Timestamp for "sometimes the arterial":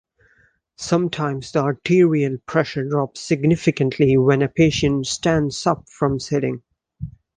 0.79-2.39